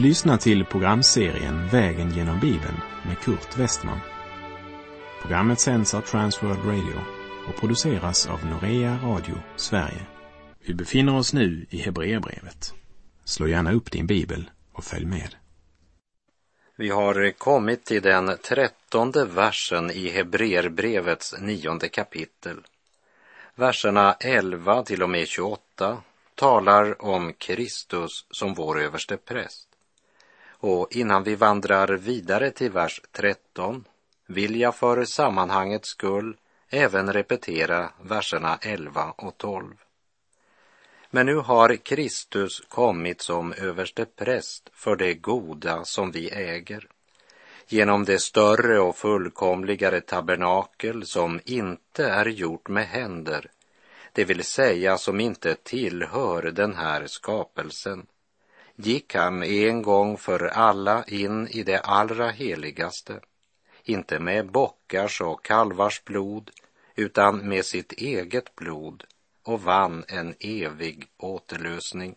[0.00, 4.00] Du lyssnar till programserien Vägen genom Bibeln med Kurt Westman.
[5.22, 7.00] Programmet sänds av Transworld Radio
[7.48, 10.06] och produceras av Norea Radio Sverige.
[10.66, 12.74] Vi befinner oss nu i Hebreerbrevet.
[13.24, 15.34] Slå gärna upp din bibel och följ med.
[16.76, 22.56] Vi har kommit till den trettonde versen i Hebreerbrevets nionde kapitel.
[23.54, 26.02] Verserna 11 till och med 28
[26.34, 29.69] talar om Kristus som vår överste präst.
[30.62, 33.84] Och innan vi vandrar vidare till vers 13
[34.26, 36.36] vill jag för sammanhangets skull
[36.70, 39.74] även repetera verserna 11 och 12.
[41.10, 46.88] Men nu har Kristus kommit som överste präst för det goda som vi äger.
[47.68, 53.50] Genom det större och fullkomligare tabernakel som inte är gjort med händer,
[54.12, 58.06] det vill säga som inte tillhör den här skapelsen,
[58.86, 63.20] gick han en gång för alla in i det allra heligaste,
[63.84, 66.50] inte med bockars och kalvars blod,
[66.94, 69.04] utan med sitt eget blod
[69.42, 72.14] och vann en evig återlösning.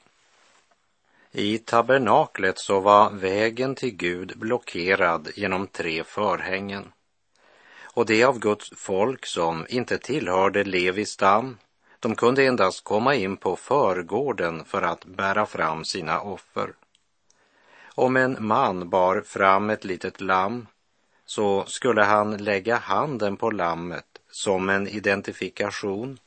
[1.31, 6.91] I tabernaklet så var vägen till Gud blockerad genom tre förhängen.
[7.83, 11.57] Och det av Guds folk som inte tillhörde Levis stam,
[12.03, 16.73] de kunde endast komma in på förgården för att bära fram sina offer.
[17.95, 20.67] Om en man bar fram ett litet lamm
[21.25, 26.19] så skulle han lägga handen på lammet som en identifikation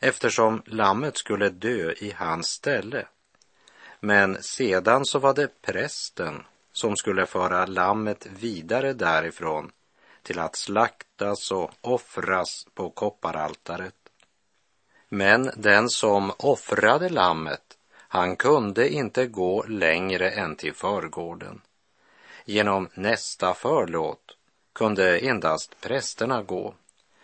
[0.00, 3.06] eftersom lammet skulle dö i hans ställe.
[4.00, 9.70] Men sedan så var det prästen som skulle föra lammet vidare därifrån
[10.22, 14.03] till att slaktas och offras på kopparaltaret.
[15.14, 21.60] Men den som offrade lammet, han kunde inte gå längre än till förgården.
[22.44, 24.36] Genom nästa förlåt
[24.72, 26.74] kunde endast prästerna gå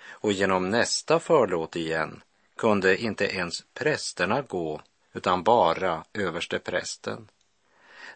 [0.09, 2.23] och genom nästa förlåt igen
[2.57, 4.81] kunde inte ens prästerna gå
[5.13, 7.29] utan bara översteprästen.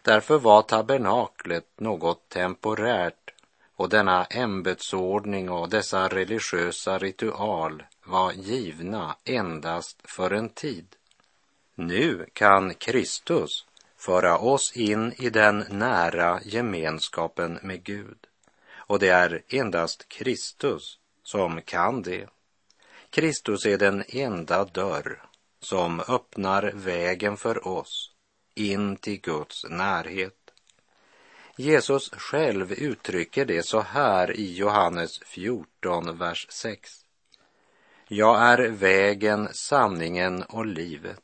[0.01, 3.24] Därför var tabernaklet något temporärt
[3.75, 10.95] och denna ämbetsordning och dessa religiösa ritual var givna endast för en tid.
[11.75, 13.65] Nu kan Kristus
[13.97, 18.17] föra oss in i den nära gemenskapen med Gud.
[18.87, 22.29] Och det är endast Kristus som kan det.
[23.09, 25.23] Kristus är den enda dörr
[25.59, 28.11] som öppnar vägen för oss
[28.55, 30.44] in till Guds närhet.
[31.57, 37.05] Jesus själv uttrycker det så här i Johannes 14, vers 6.
[38.07, 41.21] Jag är vägen, sanningen och livet.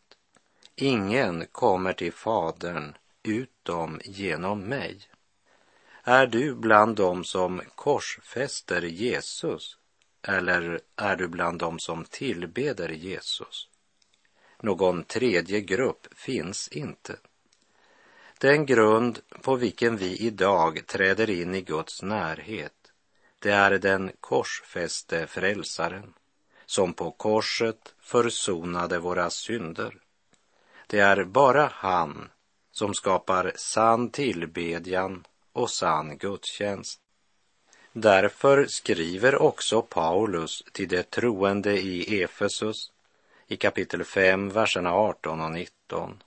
[0.75, 2.93] Ingen kommer till Fadern
[3.23, 4.99] utom genom mig.
[6.03, 9.77] Är du bland dem som korsfäster Jesus
[10.21, 13.67] eller är du bland dem som tillbeder Jesus?
[14.61, 17.15] Någon tredje grupp finns inte.
[18.41, 22.91] Den grund på vilken vi idag träder in i Guds närhet,
[23.39, 26.13] det är den korsfäste frälsaren
[26.65, 29.97] som på korset försonade våra synder.
[30.87, 32.29] Det är bara han
[32.71, 36.99] som skapar sann tillbedjan och sann gudstjänst.
[37.93, 42.91] Därför skriver också Paulus till de troende i Efesus
[43.47, 46.23] i kapitel 5, verserna 18 och 19.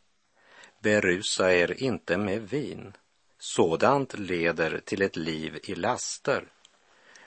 [0.85, 2.93] Berusa er inte med vin.
[3.39, 6.45] Sådant leder till ett liv i laster.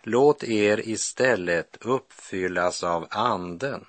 [0.04, 3.86] Låt er istället uppfyllas av anden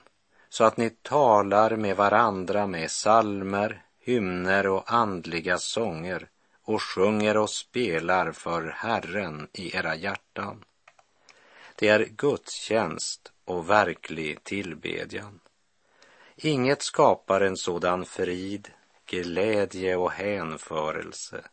[0.49, 6.29] så att ni talar med varandra med salmer, hymner och andliga sånger
[6.63, 10.65] och sjunger och spelar för Herren i era hjärtan.
[11.77, 15.41] Det är gudstjänst och verklig tillbedjan.
[16.37, 18.69] Inget skapar en sådan frid,
[19.09, 21.45] glädje och hänförelse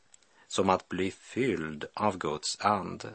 [0.47, 3.09] som att bli fylld av Guds ande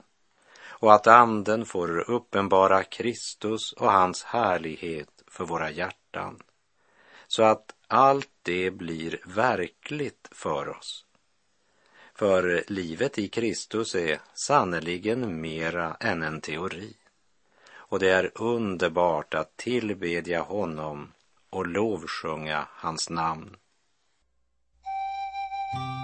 [0.63, 6.43] och att anden får uppenbara Kristus och hans härlighet för våra hjärtan
[7.33, 11.05] så att allt det blir verkligt för oss.
[12.15, 16.97] För livet i Kristus är sannerligen mera än en teori.
[17.73, 21.13] Och det är underbart att tillbedja honom
[21.51, 23.57] och lovsjunga hans namn.
[25.73, 26.00] thank you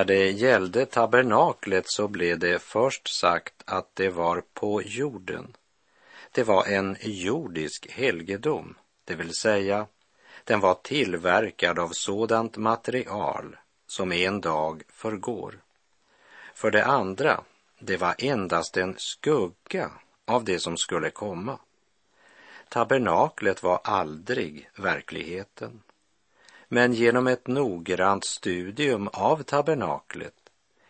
[0.00, 5.56] När det gällde tabernaklet så blev det först sagt att det var på jorden.
[6.32, 8.74] Det var en jordisk helgedom,
[9.04, 9.86] det vill säga
[10.44, 13.56] den var tillverkad av sådant material
[13.86, 15.58] som en dag förgår.
[16.54, 17.40] För det andra,
[17.78, 19.90] det var endast en skugga
[20.24, 21.58] av det som skulle komma.
[22.68, 25.82] Tabernaklet var aldrig verkligheten.
[26.72, 30.34] Men genom ett noggrant studium av tabernaklet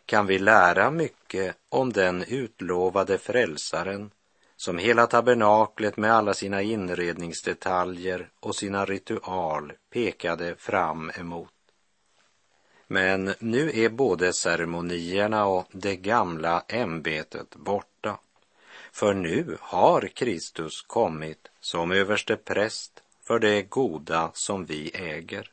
[0.06, 4.10] kan vi lära mycket om den utlovade frälsaren
[4.56, 11.54] som hela tabernaklet med alla sina inredningsdetaljer och sina ritual pekade fram emot.
[12.86, 18.18] Men nu är både ceremonierna och det gamla ämbetet borta.
[18.92, 25.50] För nu har Kristus kommit som överste präst för det goda som vi äger.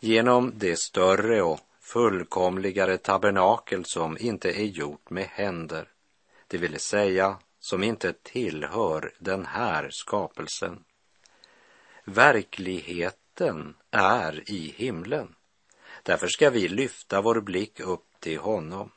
[0.00, 5.88] Genom det större och fullkomligare tabernakel som inte är gjort med händer,
[6.46, 10.84] det vill säga som inte tillhör den här skapelsen.
[12.04, 15.34] Verkligheten är i himlen.
[16.02, 18.90] Därför ska vi lyfta vår blick upp till honom.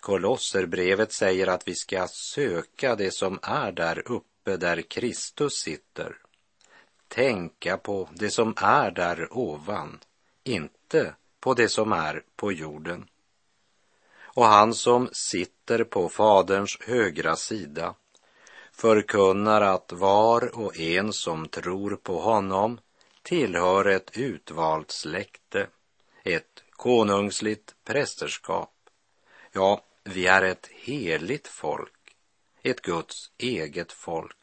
[0.00, 6.16] Kolosserbrevet säger att vi ska söka det som är där uppe där Kristus sitter.
[7.08, 10.00] Tänka på det som är där ovan,
[10.44, 13.08] inte på det som är på jorden.
[14.16, 17.94] Och han som sitter på Faderns högra sida
[18.72, 22.80] förkunnar att var och en som tror på honom
[23.22, 25.66] tillhör ett utvalt släkte,
[26.22, 28.74] ett konungsligt prästerskap.
[29.52, 32.16] Ja, vi är ett heligt folk,
[32.62, 34.36] ett Guds eget folk,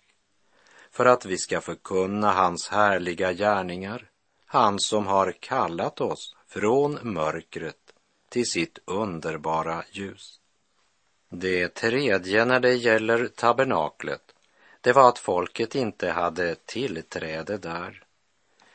[0.91, 4.10] för att vi ska förkunna hans härliga gärningar,
[4.51, 7.93] han som har kallat oss från mörkret
[8.29, 10.39] till sitt underbara ljus.
[11.29, 14.21] Det tredje när det gäller tabernaklet,
[14.81, 18.03] det var att folket inte hade tillträde där.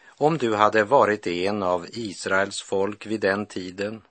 [0.06, 4.02] Om du hade varit en av Israels folk vid den tiden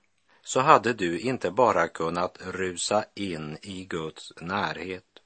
[0.44, 5.20] så hade du inte bara kunnat rusa in i Guds närhet.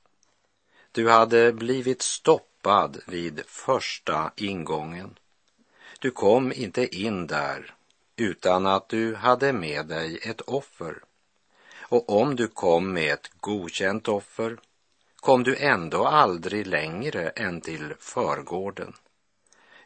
[0.91, 5.15] Du hade blivit stoppad vid första ingången.
[6.01, 7.75] Du kom inte in där
[8.15, 11.03] utan att du hade med dig ett offer.
[11.79, 14.57] Och om du kom med ett godkänt offer
[15.15, 18.93] kom du ändå aldrig längre än till förgården,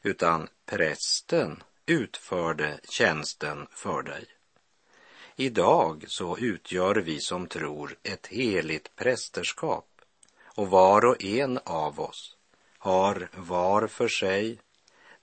[0.02, 4.26] utan prästen utförde tjänsten för dig.
[5.36, 9.88] Idag så utgör vi som tror ett heligt prästerskap
[10.44, 12.36] och var och en av oss
[12.78, 14.60] har var för sig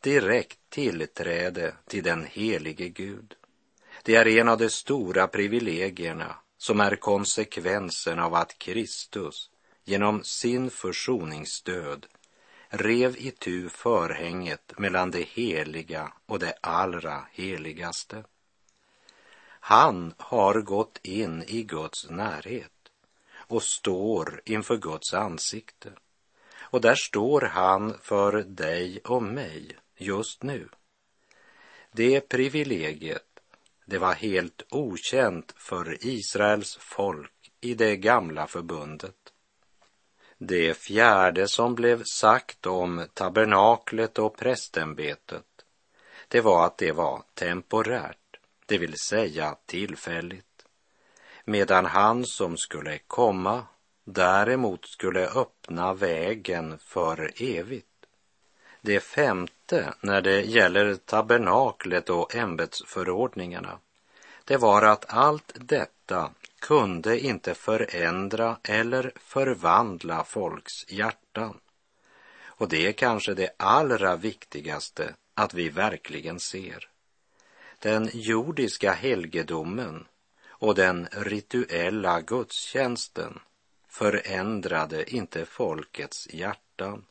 [0.00, 3.34] direkt tillträde till den helige Gud.
[4.02, 9.50] Det är en av de stora privilegierna som är konsekvensen av att Kristus
[9.84, 12.06] genom sin försoningsdöd
[12.68, 18.24] rev itu förhänget mellan det heliga och det allra heligaste.
[19.60, 22.72] Han har gått in i Guds närhet
[23.34, 25.92] och står inför Guds ansikte.
[26.60, 30.68] Och där står han för dig och mig just nu.
[31.92, 33.40] Det privilegiet,
[33.86, 39.16] det var helt okänt för Israels folk i det gamla förbundet.
[40.38, 45.46] Det fjärde som blev sagt om tabernaklet och prästämbetet,
[46.28, 50.66] det var att det var temporärt, det vill säga tillfälligt,
[51.44, 53.66] medan han som skulle komma
[54.04, 57.89] däremot skulle öppna vägen för evigt.
[58.82, 63.78] Det femte när det gäller tabernaklet och ämbetsförordningarna,
[64.44, 71.60] det var att allt detta kunde inte förändra eller förvandla folks hjärtan.
[72.44, 76.88] Och det är kanske det allra viktigaste att vi verkligen ser.
[77.78, 80.06] Den jordiska helgedomen
[80.48, 83.40] och den rituella gudstjänsten
[83.88, 87.04] förändrade inte folkets hjärtan.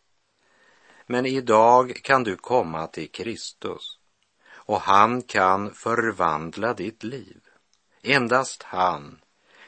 [1.12, 4.00] Men idag kan du komma till Kristus
[4.52, 7.42] och han kan förvandla ditt liv.
[8.02, 9.20] Endast han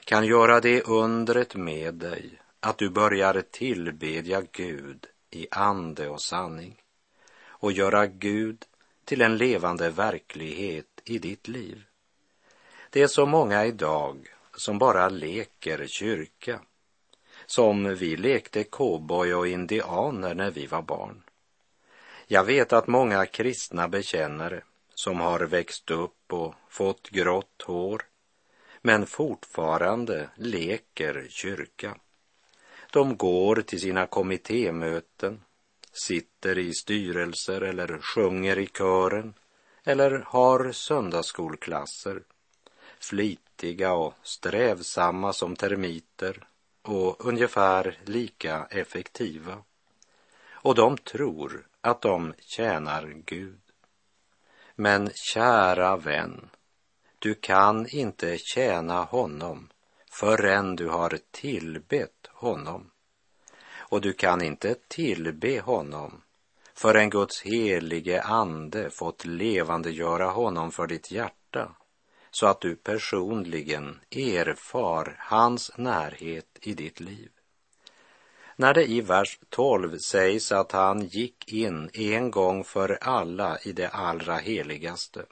[0.06, 6.82] kan göra det undret med dig att du börjar tillbedja Gud i ande och sanning
[7.44, 8.66] och göra Gud
[9.06, 11.84] till en levande verklighet i ditt liv.
[12.90, 16.60] Det är så många idag som bara leker kyrka,
[17.46, 21.24] som vi lekte cowboy och indianer när vi var barn.
[22.34, 28.02] Jag vet att många kristna bekännare som har växt upp och fått grått hår
[28.82, 31.98] men fortfarande leker kyrka.
[32.92, 35.42] De går till sina kommittémöten,
[35.92, 39.34] sitter i styrelser eller sjunger i kören
[39.84, 42.24] eller har söndagsskolklasser.
[43.00, 46.48] Flitiga och strävsamma som termiter
[46.82, 49.64] och ungefär lika effektiva.
[50.52, 53.62] Och de tror att de tjänar Gud.
[54.76, 56.50] Men kära vän,
[57.20, 59.70] du kan inte tjäna honom
[60.12, 62.92] förrän du har tillbett honom.
[63.74, 66.22] Och du kan inte tillbe honom
[66.74, 71.76] förrän Guds helige ande fått levandegöra honom för ditt hjärta
[72.32, 77.30] så att du personligen erfar hans närhet i ditt liv.
[78.62, 83.72] När det i vers 12 sägs att han gick in en gång för alla i
[83.72, 85.26] det allra heligaste,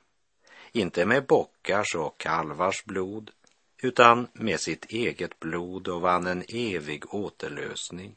[0.71, 3.31] inte med bockars och kalvars blod,
[3.77, 8.15] utan med sitt eget blod och vann en evig återlösning,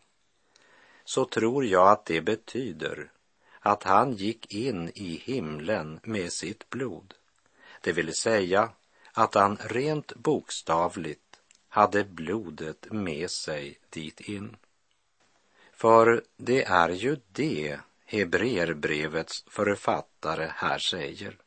[1.05, 3.11] så tror jag att det betyder
[3.61, 7.15] att han gick in i himlen med sitt blod.
[7.81, 8.71] Det vill säga
[9.13, 14.57] att han rent bokstavligt hade blodet med sig dit in.
[15.83, 21.39] För det är ju det Hebreerbrevets författare här säger.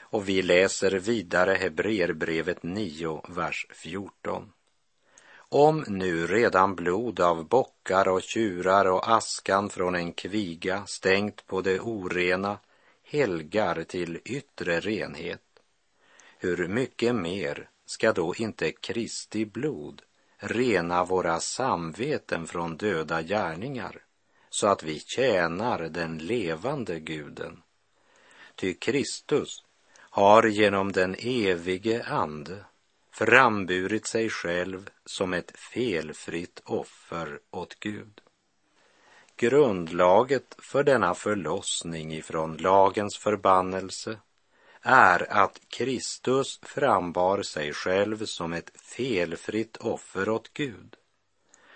[0.00, 4.52] Och vi läser vidare Hebreerbrevet 9, vers 14.
[5.36, 11.60] Om nu redan blod av bockar och tjurar och askan från en kviga stängt på
[11.60, 12.58] det orena
[13.02, 15.42] helgar till yttre renhet,
[16.38, 20.02] hur mycket mer ska då inte Kristi blod
[20.44, 24.02] rena våra samveten från döda gärningar
[24.50, 27.62] så att vi tjänar den levande guden.
[28.54, 29.64] Ty Kristus
[29.96, 32.64] har genom den evige Ande
[33.10, 38.20] framburit sig själv som ett felfritt offer åt Gud.
[39.36, 44.18] Grundlaget för denna förlossning ifrån lagens förbannelse
[44.86, 50.96] är att Kristus frambar sig själv som ett felfritt offer åt Gud.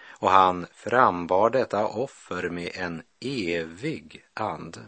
[0.06, 4.80] Och han frambar detta offer med en evig ande.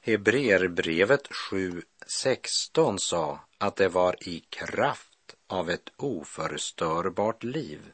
[0.00, 7.92] Hebreerbrevet 7.16 sa att det var i kraft av ett oförstörbart liv.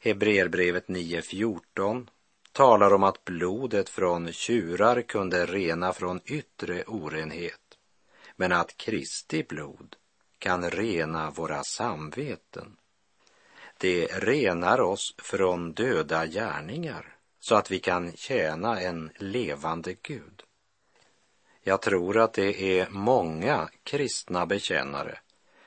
[0.00, 2.06] Hebreerbrevet 9.14
[2.52, 7.65] talar om att blodet från tjurar kunde rena från yttre orenhet
[8.36, 9.96] men att Kristi blod
[10.38, 12.76] kan rena våra samveten.
[13.78, 20.42] Det renar oss från döda gärningar så att vi kan tjäna en levande Gud.
[21.62, 25.18] Jag tror att det är många kristna bekännare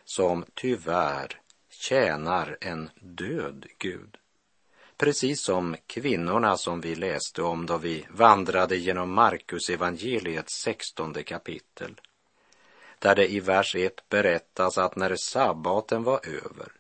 [0.04, 4.18] som tyvärr tjänar en död Gud.
[4.98, 12.02] Precis som kvinnorna som vi läste om då vi vandrade genom Markus evangeliets sextonde kapitel
[13.00, 16.72] där det i vers 1 berättas att när sabbaten var över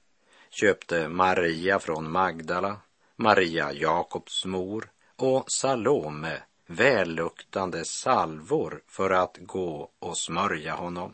[0.49, 2.77] köpte Maria från Magdala,
[3.15, 11.13] Maria Jakobs mor och Salome välluktande salvor för att gå och smörja honom.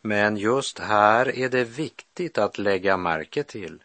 [0.00, 3.82] Men just här är det viktigt att lägga märke till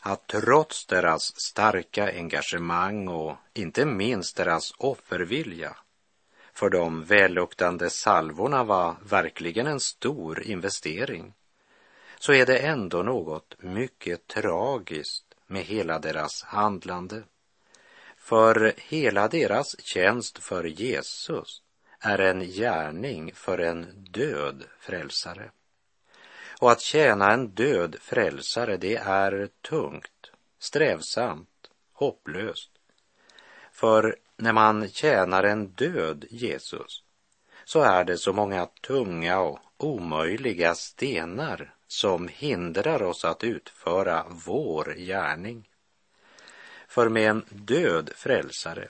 [0.00, 5.76] att trots deras starka engagemang och inte minst deras offervilja
[6.54, 11.34] för de välluktande salvorna var verkligen en stor investering,
[12.18, 17.22] så är det ändå något mycket tragiskt med hela deras handlande.
[18.16, 21.62] För hela deras tjänst för Jesus
[22.00, 25.50] är en gärning för en död frälsare.
[26.60, 32.70] Och att tjäna en död frälsare, det är tungt, strävsamt, hopplöst.
[33.72, 37.02] För när man tjänar en död Jesus
[37.64, 44.94] så är det så många tunga och omöjliga stenar som hindrar oss att utföra vår
[44.96, 45.68] gärning.
[46.88, 48.88] För med en död frälsare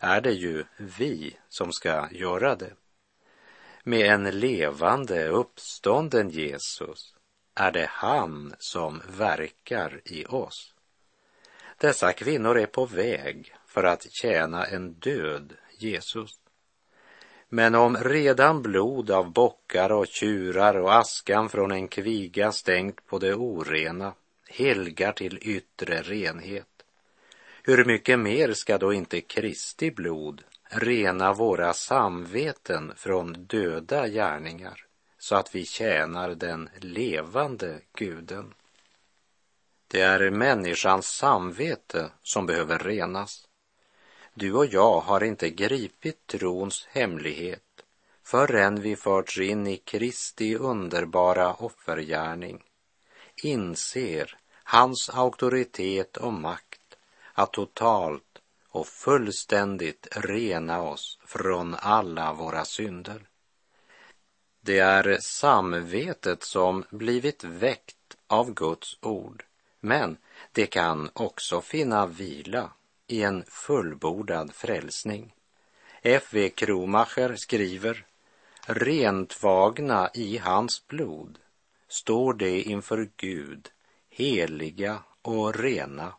[0.00, 2.72] är det ju vi som ska göra det.
[3.82, 7.14] Med en levande, uppstånden Jesus
[7.54, 10.74] är det han som verkar i oss.
[11.78, 16.30] Dessa kvinnor är på väg för att tjäna en död Jesus.
[17.48, 23.18] Men om redan blod av bockar och tjurar och askan från en kviga stängt på
[23.18, 24.12] det orena
[24.48, 26.66] helgar till yttre renhet,
[27.62, 34.86] hur mycket mer ska då inte Kristi blod rena våra samveten från döda gärningar
[35.18, 38.54] så att vi tjänar den levande guden.
[39.88, 43.46] Det är människans samvete som behöver renas.
[44.34, 47.62] Du och jag har inte gripit trons hemlighet
[48.22, 52.62] förrän vi förts in i Kristi underbara offergärning,
[53.42, 56.96] inser hans auktoritet och makt
[57.32, 63.28] att totalt och fullständigt rena oss från alla våra synder.
[64.60, 69.44] Det är samvetet som blivit väckt av Guds ord,
[69.80, 70.16] men
[70.52, 72.70] det kan också finna vila
[73.10, 75.34] i en fullbordad frälsning.
[76.02, 76.48] F.V.
[76.48, 78.06] Kromacher skriver
[78.66, 81.38] rentvagna i hans blod
[81.90, 83.68] står de inför Gud
[84.10, 86.14] heliga och rena,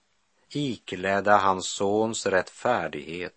[0.49, 3.35] iklädda hans sons rättfärdighet,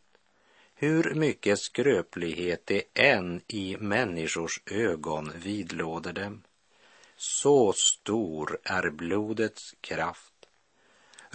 [0.74, 6.42] hur mycket skröplighet det än i människors ögon vidlåder dem.
[7.16, 10.33] Så stor är blodets kraft.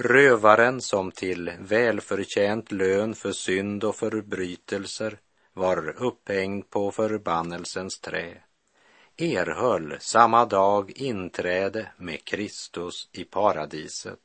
[0.01, 5.19] Rövaren som till välförtjänt lön för synd och förbrytelser
[5.53, 8.37] var upphängd på förbannelsens trä
[9.17, 14.19] erhöll samma dag inträde med Kristus i paradiset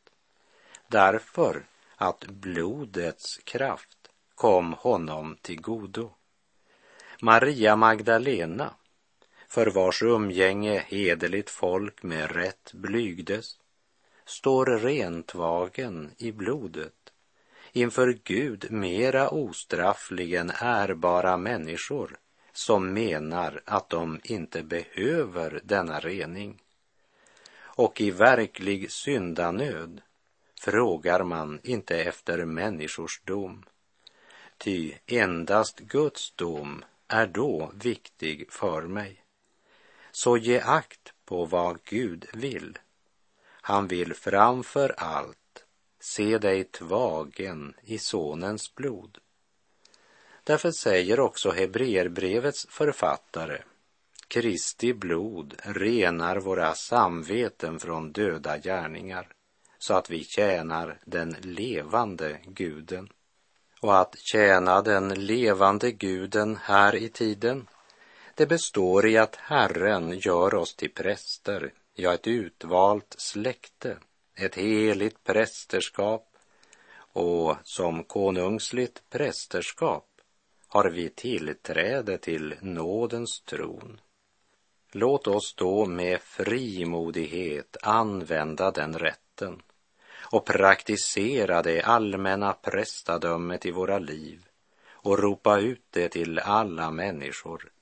[0.88, 1.66] därför
[1.97, 6.11] att blodets kraft kom honom till godo.
[7.23, 8.75] Maria Magdalena,
[9.49, 13.59] för vars umgänge hederligt folk med rätt blygdes,
[14.25, 17.13] står rentvagen i blodet
[17.73, 22.17] inför Gud mera ostraffligen ärbara människor
[22.52, 26.63] som menar att de inte behöver denna rening.
[27.56, 30.00] Och i verklig syndanöd
[30.60, 33.65] frågar man inte efter människors dom.
[34.58, 39.25] Ty endast Guds dom är då viktig för mig.
[40.10, 42.78] Så ge akt på vad Gud vill.
[43.66, 45.64] Han vill framför allt
[46.00, 49.18] se dig tvagen i Sonens blod.
[50.44, 53.62] Därför säger också Hebreerbrevets författare
[54.28, 59.28] Kristi blod renar våra samveten från döda gärningar
[59.78, 63.08] så att vi tjänar den levande guden.
[63.80, 67.66] Och att tjäna den levande guden här i tiden,
[68.34, 73.99] det består i att Herren gör oss till präster, ja, ett utvalt släkte
[74.35, 76.37] ett heligt prästerskap
[76.97, 80.09] och som konungsligt prästerskap
[80.69, 84.00] har vi tillträde till nådens tron.
[84.93, 89.63] Låt oss då med frimodighet använda den rätten
[90.33, 94.47] och praktisera det allmänna prästadömet i våra liv
[94.91, 97.73] och ropa ut det till alla människor,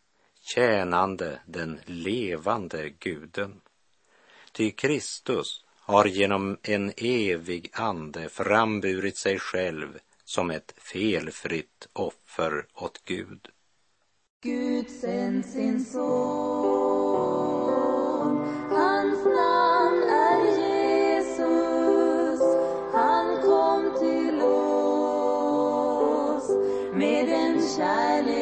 [0.41, 3.61] tjänande den levande guden.
[4.53, 13.05] Ty Kristus har genom en evig ande framburit sig själv som ett felfritt offer åt
[13.05, 13.49] Gud.
[14.43, 16.03] Gud sänd sin son,
[18.71, 22.41] hans namn är Jesus.
[22.93, 25.73] Han kom till oss
[26.95, 28.42] med en kärlek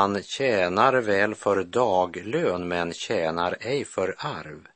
[0.00, 4.68] man tjänar väl för daglön men tjänar ej för arv.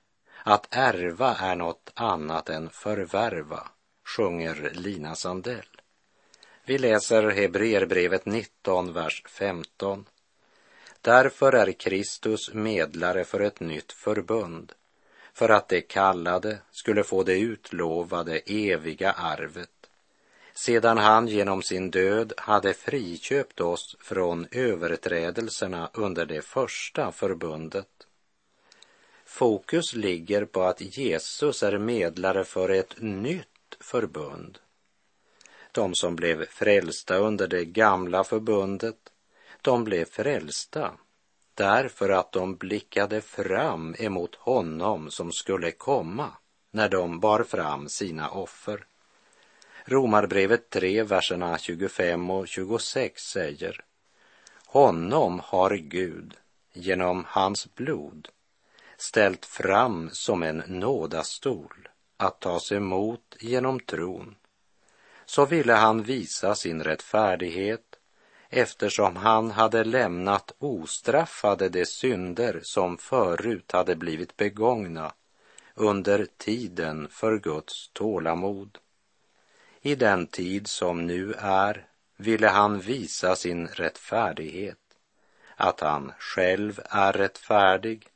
[0.43, 3.69] Att ärva är något annat än förvärva,
[4.07, 5.81] sjunger Lina Sandell.
[6.65, 10.05] Vi läser Hebreerbrevet 19, vers 15.
[11.01, 14.73] Därför är Kristus medlare för ett nytt förbund,
[15.33, 19.74] för att de kallade skulle få det utlovade eviga arvet
[20.55, 27.89] sedan han genom sin död hade friköpt oss från överträdelserna under det första förbundet.
[29.25, 34.59] Fokus ligger på att Jesus är medlare för ett nytt förbund.
[35.73, 38.97] De som blev frälsta under det gamla förbundet,
[39.63, 40.93] de blev frälsta
[41.55, 46.31] därför att de blickade fram emot honom som skulle komma
[46.71, 48.87] när de bar fram sina offer.
[49.87, 53.85] Romarbrevet 3, verserna 25 och 26 säger
[54.67, 56.35] Honom har Gud
[56.73, 58.29] genom hans blod
[58.97, 64.35] ställt fram som en nådastol att tas emot genom tron.
[65.27, 67.97] Så ville han visa sin rättfärdighet
[68.49, 75.13] eftersom han hade lämnat ostraffade de synder som förut hade blivit begångna
[75.75, 78.79] under tiden för Guds tålamod.
[79.87, 84.79] I den tid som nu är ville han visa sin rättfärdighet,
[85.57, 88.07] att han själv är rättfärdig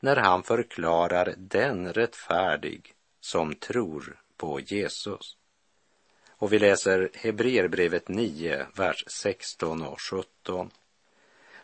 [0.00, 5.36] när han förklarar den rättfärdig som tror på Jesus.
[6.28, 10.70] Och vi läser Hebreerbrevet 9, vers 16 och 17.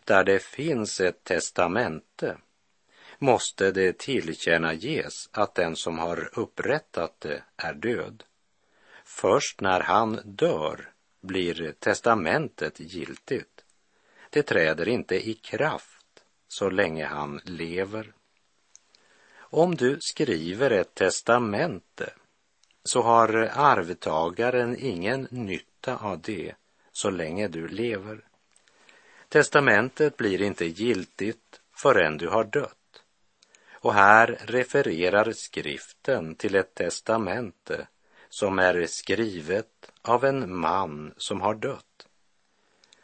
[0.03, 2.37] Där det finns ett testamente
[3.17, 8.23] måste det tillkännages att den som har upprättat det är död.
[9.15, 10.89] Först när han dör
[11.21, 13.63] blir testamentet giltigt.
[14.29, 18.13] Det träder inte i kraft så länge han lever.
[19.37, 22.13] Om du skriver ett testamente
[22.83, 26.55] så har arvtagaren ingen nytta av det
[26.91, 28.27] så länge du lever.
[29.29, 33.03] Testamentet blir inte giltigt förrän du har dött.
[33.71, 37.87] Och här refererar skriften till ett testamente
[38.33, 42.07] som är skrivet av en man som har dött.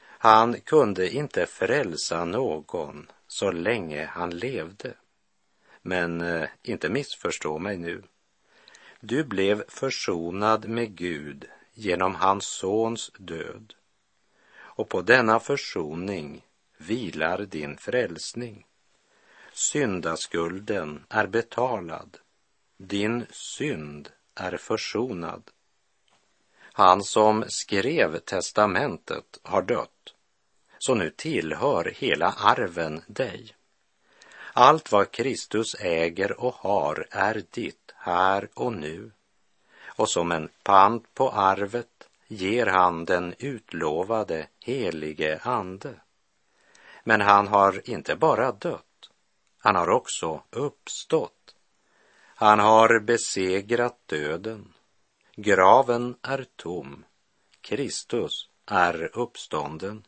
[0.01, 4.93] Han kunde inte frälsa någon så länge han levde.
[5.81, 8.03] Men eh, inte missförstå mig nu.
[8.99, 13.73] Du blev försonad med Gud genom hans sons död.
[14.57, 16.45] Och på denna försoning
[16.77, 18.65] vilar din frälsning.
[19.53, 22.17] Syndaskulden är betalad.
[22.77, 25.43] Din synd är försonad.
[26.73, 30.13] Han som skrev testamentet har dött,
[30.77, 33.55] så nu tillhör hela arven dig.
[34.53, 39.11] Allt vad Kristus äger och har är ditt här och nu.
[39.85, 46.01] Och som en pant på arvet ger han den utlovade helige ande.
[47.03, 49.09] Men han har inte bara dött,
[49.59, 51.38] han har också uppstått
[52.41, 54.73] han har besegrat döden.
[55.35, 57.05] Graven är tom.
[57.61, 60.03] Kristus är uppstånden.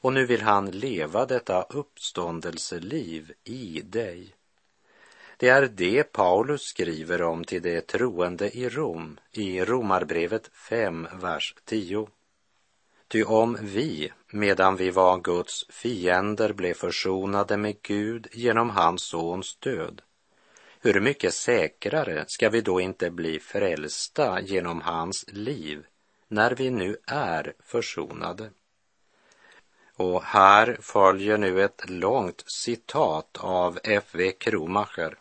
[0.00, 4.34] Och nu vill han leva detta uppståndelseliv i dig.
[5.36, 11.54] Det är det Paulus skriver om till de troende i Rom i Romarbrevet 5, vers
[11.64, 12.08] 10.
[13.08, 19.56] Ty om vi, medan vi var Guds fiender, blev försonade med Gud genom hans sons
[19.56, 20.02] död,
[20.86, 25.86] hur mycket säkrare ska vi då inte bli frälsta genom hans liv
[26.28, 28.50] när vi nu är försonade?
[29.96, 34.32] Och här följer nu ett långt citat av F.V.
[34.32, 35.18] Kromacher.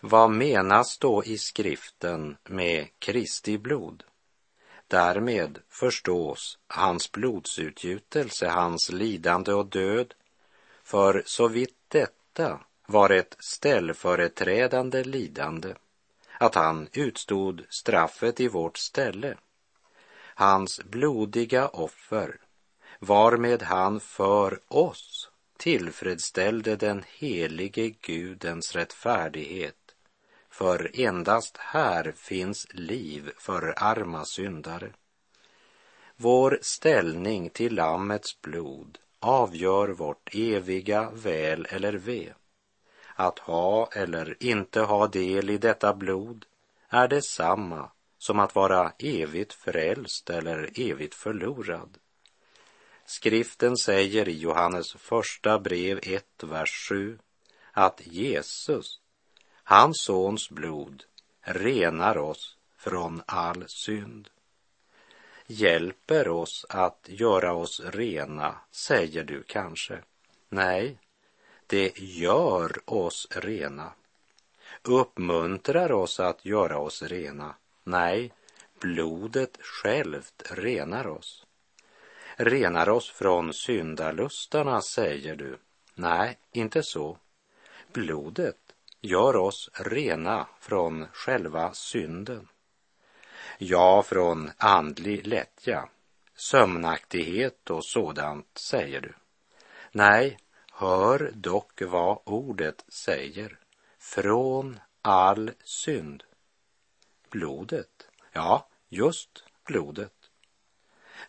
[0.00, 4.02] Vad menas då i skriften med Kristi blod?
[4.88, 10.14] Därmed förstås hans blodsutgjutelse, hans lidande och död,
[10.84, 15.74] för så vitt detta var ett ställföreträdande lidande,
[16.38, 19.36] att han utstod straffet i vårt ställe.
[20.34, 22.40] Hans blodiga offer,
[22.98, 29.94] varmed han för oss tillfredsställde den helige Gudens rättfärdighet,
[30.50, 34.92] för endast här finns liv för arma syndare.
[36.16, 42.32] Vår ställning till Lammets blod avgör vårt eviga väl eller ve.
[43.18, 46.46] Att ha eller inte ha del i detta blod
[46.88, 51.98] är detsamma som att vara evigt frälst eller evigt förlorad.
[53.04, 57.18] Skriften säger i Johannes första brev 1, vers 7
[57.72, 59.00] att Jesus,
[59.64, 61.04] hans sons blod,
[61.40, 64.28] renar oss från all synd.
[65.46, 70.02] Hjälper oss att göra oss rena, säger du kanske.
[70.48, 70.98] Nej,
[71.66, 73.92] det gör oss rena.
[74.82, 77.54] Uppmuntrar oss att göra oss rena.
[77.84, 78.32] Nej,
[78.80, 81.46] blodet självt renar oss
[82.36, 85.58] renar oss från syndalustarna, säger du.
[85.94, 87.18] Nej, inte så.
[87.92, 88.56] Blodet
[89.00, 92.48] gör oss rena från själva synden.
[93.58, 95.88] Ja, från andlig lättja,
[96.34, 99.14] sömnaktighet och sådant, säger du.
[99.92, 100.38] Nej,
[100.78, 103.58] hör dock vad ordet säger.
[103.98, 106.24] Från all synd.
[107.30, 110.12] Blodet, ja, just blodet.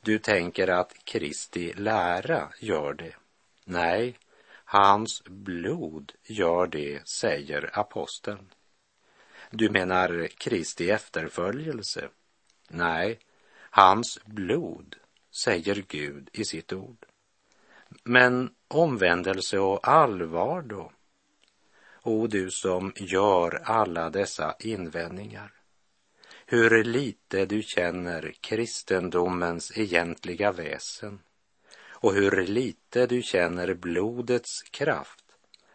[0.01, 3.15] Du tänker att Kristi lära gör det.
[3.63, 4.17] Nej,
[4.65, 8.53] hans blod gör det, säger aposteln.
[9.51, 12.09] Du menar Kristi efterföljelse?
[12.69, 13.19] Nej,
[13.69, 14.95] hans blod,
[15.43, 17.05] säger Gud i sitt ord.
[18.03, 20.91] Men omvändelse och allvar då?
[22.03, 25.57] O du som gör alla dessa invändningar
[26.49, 31.19] hur lite du känner kristendomens egentliga väsen
[31.87, 35.25] och hur lite du känner blodets kraft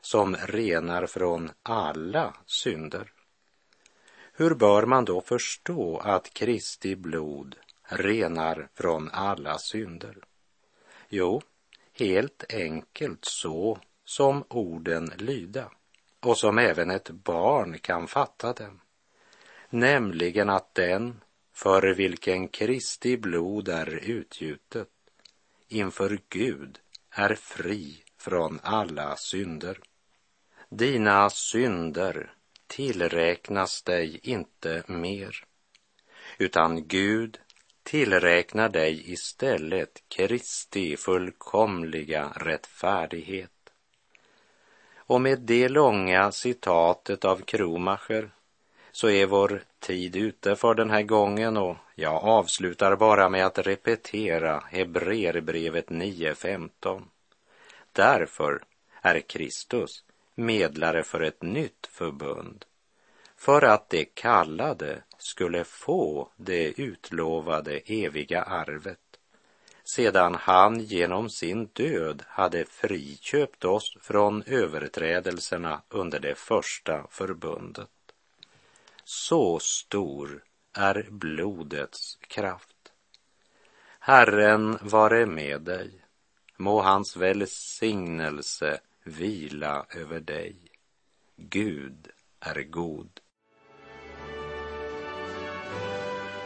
[0.00, 3.12] som renar från alla synder.
[4.33, 10.16] Hur bör man då förstå att Kristi blod renar från alla synder?
[11.09, 11.42] Jo,
[11.92, 15.70] helt enkelt så som orden lyda
[16.20, 18.81] och som även ett barn kan fatta dem
[19.72, 21.20] nämligen att den
[21.52, 24.88] för vilken Kristi blod är utgjutet
[25.68, 26.78] inför Gud
[27.11, 29.81] är fri från alla synder.
[30.68, 32.35] Dina synder
[32.66, 35.44] tillräknas dig inte mer,
[36.38, 37.38] utan Gud
[37.83, 43.51] tillräknar dig istället Kristi fullkomliga rättfärdighet.
[44.97, 48.31] Och med det långa citatet av Kromacher
[48.92, 53.59] så är vår tid ute för den här gången och jag avslutar bara med att
[53.59, 57.03] repetera Hebreerbrevet 9.15.
[57.92, 58.62] Därför
[59.03, 62.64] är Kristus medlare för ett nytt förbund,
[63.42, 69.18] för att de kallade skulle få det utlovade eviga arvet,
[69.85, 77.88] sedan han genom sin död hade friköpt oss från överträdelserna under det första förbundet.
[79.05, 82.92] Så stor är blodets kraft.
[83.98, 85.90] Herren vare med dig.
[86.57, 90.57] Må hans välsignelse vila över dig.
[91.37, 92.09] Gud
[92.40, 93.21] är god.